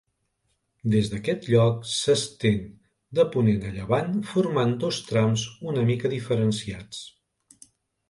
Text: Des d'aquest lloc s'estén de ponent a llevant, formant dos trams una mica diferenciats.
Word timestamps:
Des 0.93 1.09
d'aquest 1.11 1.45
lloc 1.55 1.83
s'estén 1.97 2.57
de 3.19 3.27
ponent 3.37 3.69
a 3.69 3.75
llevant, 3.77 4.11
formant 4.33 4.75
dos 4.87 5.03
trams 5.13 5.47
una 5.75 5.89
mica 5.95 6.17
diferenciats. 6.19 7.09